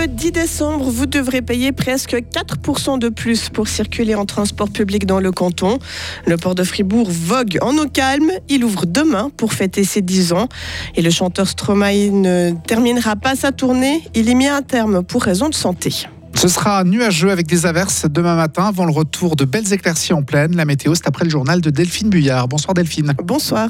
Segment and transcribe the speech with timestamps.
[0.00, 5.04] le 10 décembre, vous devrez payer presque 4% de plus pour circuler en transport public
[5.04, 5.78] dans le canton.
[6.26, 8.30] Le port de Fribourg vogue en eau calme.
[8.48, 10.48] Il ouvre demain pour fêter ses 10 ans.
[10.96, 14.02] Et le chanteur Stromae ne terminera pas sa tournée.
[14.14, 16.06] Il y met un terme pour raison de santé.
[16.34, 20.22] Ce sera nuageux avec des averses demain matin avant le retour de belles éclaircies en
[20.22, 20.56] pleine.
[20.56, 22.48] La météo, c'est après le journal de Delphine Buyard.
[22.48, 23.12] Bonsoir Delphine.
[23.22, 23.68] Bonsoir.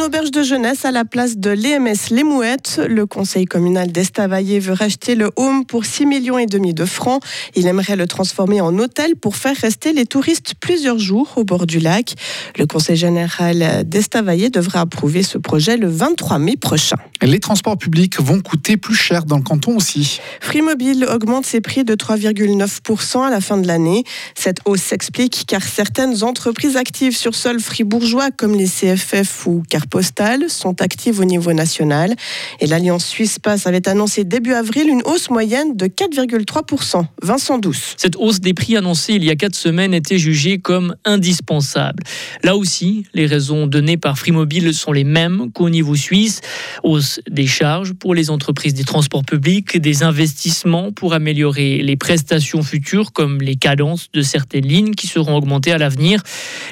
[0.00, 2.80] Une auberge de jeunesse à la place de l'EMS Les Mouettes.
[2.88, 7.22] Le conseil communal d'Estavayer veut racheter le home pour 6 millions et demi de francs.
[7.54, 11.66] Il aimerait le transformer en hôtel pour faire rester les touristes plusieurs jours au bord
[11.66, 12.14] du lac.
[12.56, 16.96] Le conseil général d'Estavayer devra approuver ce projet le 23 mai prochain.
[17.20, 20.20] Les transports publics vont coûter plus cher dans le canton aussi.
[20.40, 24.04] Free Mobile augmente ses prix de 3,9% à la fin de l'année.
[24.34, 29.86] Cette hausse s'explique car certaines entreprises actives sur sol fribourgeois comme les CFF ou Car
[29.90, 32.14] postales sont actives au niveau national.
[32.60, 37.04] Et l'Alliance Suisse Passe avait annoncé début avril une hausse moyenne de 4,3%.
[37.22, 37.94] Vincent Douce.
[37.96, 42.02] Cette hausse des prix annoncée il y a quatre semaines était jugée comme indispensable.
[42.42, 46.40] Là aussi, les raisons données par Mobile sont les mêmes qu'au niveau suisse.
[46.84, 52.62] Hausse des charges pour les entreprises des transports publics, des investissements pour améliorer les prestations
[52.62, 56.22] futures comme les cadences de certaines lignes qui seront augmentées à l'avenir,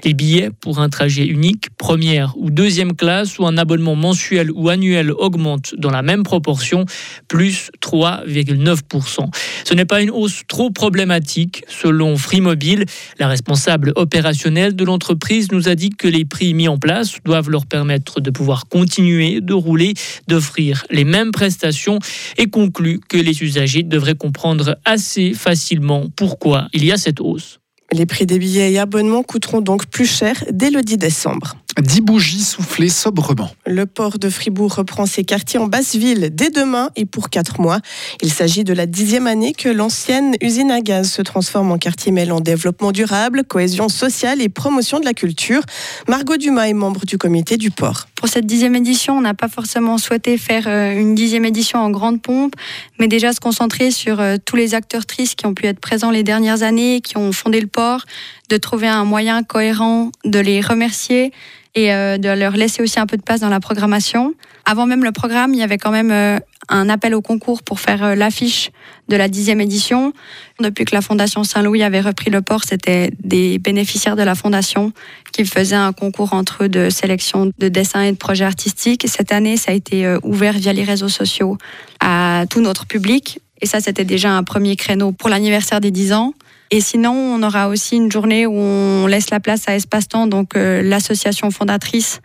[0.05, 3.08] les billets pour un trajet unique, première ou deuxième classe
[3.39, 6.84] ou un abonnement mensuel ou annuel augmente dans la même proportion,
[7.27, 9.31] plus 3,9%.
[9.65, 12.84] Ce n'est pas une hausse trop problématique, selon Free Mobile.
[13.19, 17.50] La responsable opérationnelle de l'entreprise nous a dit que les prix mis en place doivent
[17.50, 19.95] leur permettre de pouvoir continuer de rouler,
[20.27, 21.98] d'offrir les mêmes prestations
[22.37, 27.59] et conclut que les usagers devraient comprendre assez facilement pourquoi il y a cette hausse.
[27.91, 31.56] Les prix des billets et abonnements coûteront donc plus cher dès le 10 décembre.
[31.81, 33.51] 10 bougies soufflées sobrement.
[33.67, 37.61] Le port de Fribourg reprend ses quartiers en basse ville dès demain et pour 4
[37.61, 37.78] mois.
[38.22, 42.12] Il s'agit de la dixième année que l'ancienne usine à gaz se transforme en quartier
[42.12, 45.62] mêlant développement durable, cohésion sociale et promotion de la culture.
[46.09, 48.09] Margot Dumas est membre du comité du port.
[48.17, 51.91] Pour cette dixième édition, on n'a pas forcément souhaité faire euh, une dixième édition en
[51.91, 52.55] grande pompe,
[52.99, 56.11] mais déjà se concentrer sur euh, tous les acteurs tristes qui ont pu être présents
[56.11, 58.05] les dernières années, qui ont fondé le port,
[58.48, 61.32] de trouver un moyen cohérent de les remercier
[61.75, 64.34] et euh, de leur laisser aussi un peu de place dans la programmation.
[64.64, 66.38] Avant même le programme, il y avait quand même euh,
[66.69, 68.70] un appel au concours pour faire euh, l'affiche
[69.08, 70.12] de la dixième édition.
[70.60, 74.92] Depuis que la Fondation Saint-Louis avait repris le port, c'était des bénéficiaires de la Fondation
[75.32, 79.06] qui faisaient un concours entre eux de sélection de dessins et de projets artistiques.
[79.06, 81.58] Cette année, ça a été ouvert via les réseaux sociaux
[82.00, 83.41] à tout notre public.
[83.60, 86.34] Et ça, c'était déjà un premier créneau pour l'anniversaire des 10 ans.
[86.71, 90.55] Et sinon, on aura aussi une journée où on laisse la place à Espace-Temps, donc
[90.55, 92.21] euh, l'association fondatrice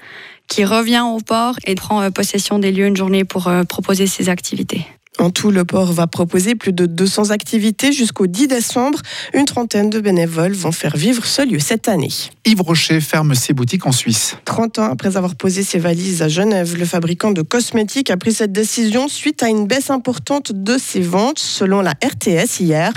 [0.48, 4.06] qui revient au port et prend euh, possession des lieux une journée pour euh, proposer
[4.06, 4.86] ses activités.
[5.20, 9.00] En tout, le port va proposer plus de 200 activités jusqu'au 10 décembre.
[9.34, 12.10] Une trentaine de bénévoles vont faire vivre ce lieu cette année.
[12.46, 14.36] Yves Rocher ferme ses boutiques en Suisse.
[14.46, 18.34] 30 ans après avoir posé ses valises à Genève, le fabricant de cosmétiques a pris
[18.34, 22.92] cette décision suite à une baisse importante de ses ventes, selon la RTS hier.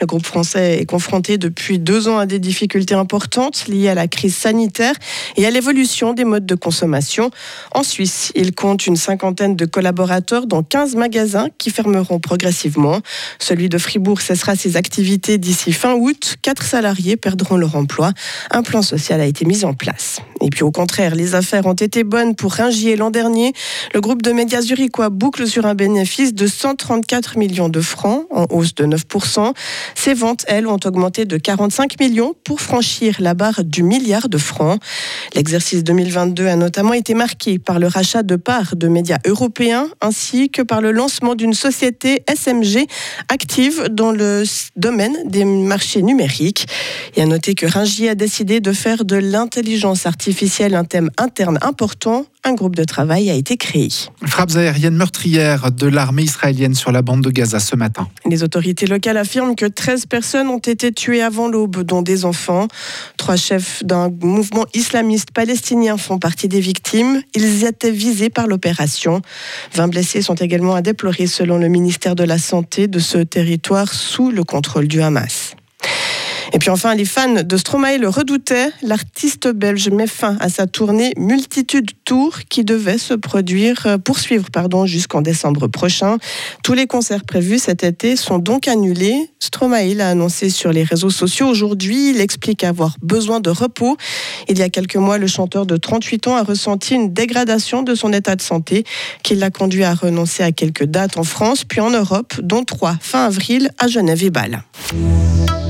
[0.00, 4.06] Le groupe français est confronté depuis deux ans à des difficultés importantes liées à la
[4.06, 4.94] crise sanitaire
[5.36, 7.30] et à l'évolution des modes de consommation.
[7.72, 13.00] En Suisse, il compte une cinquantaine de collaborateurs dans 15 magasins qui fermeront progressivement.
[13.38, 16.36] Celui de Fribourg cessera ses activités d'ici fin août.
[16.42, 18.12] Quatre salariés perdront leur emploi.
[18.50, 20.20] Un plan social a été mis en place.
[20.40, 23.52] Et puis au contraire, les affaires ont été bonnes pour Ringier l'an dernier.
[23.94, 28.46] Le groupe de médias zurichois boucle sur un bénéfice de 134 millions de francs, en
[28.50, 29.52] hausse de 9%.
[29.94, 34.38] Ses ventes, elles, ont augmenté de 45 millions pour franchir la barre du milliard de
[34.38, 34.80] francs.
[35.34, 40.50] L'exercice 2022 a notamment été marqué par le rachat de parts de médias européens ainsi
[40.50, 42.86] que par le lancement du une société SMG
[43.28, 44.42] active dans le
[44.76, 46.66] domaine des marchés numériques.
[47.14, 51.58] Et à noter que Ringier a décidé de faire de l'intelligence artificielle un thème interne
[51.62, 53.88] important un groupe de travail a été créé.
[54.24, 58.08] Frappes aériennes meurtrières de l'armée israélienne sur la bande de Gaza ce matin.
[58.28, 62.68] Les autorités locales affirment que 13 personnes ont été tuées avant l'aube, dont des enfants.
[63.16, 67.22] Trois chefs d'un mouvement islamiste palestinien font partie des victimes.
[67.34, 69.22] Ils étaient visés par l'opération.
[69.74, 73.92] 20 blessés sont également à déplorer selon le ministère de la Santé de ce territoire
[73.92, 75.54] sous le contrôle du Hamas.
[76.54, 78.70] Et puis enfin, les fans de Stromae le redoutaient.
[78.80, 84.52] L'artiste belge met fin à sa tournée Multitude Tour qui devait se produire, euh, poursuivre
[84.52, 86.18] pardon, jusqu'en décembre prochain.
[86.62, 89.30] Tous les concerts prévus cet été sont donc annulés.
[89.40, 92.10] Stromae l'a annoncé sur les réseaux sociaux aujourd'hui.
[92.10, 93.96] Il explique avoir besoin de repos.
[94.48, 97.96] Il y a quelques mois, le chanteur de 38 ans a ressenti une dégradation de
[97.96, 98.84] son état de santé
[99.24, 102.96] qui l'a conduit à renoncer à quelques dates en France puis en Europe, dont trois
[103.00, 104.62] fin avril à Genève et Bâle.